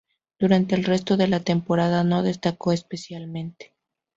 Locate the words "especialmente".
2.71-3.71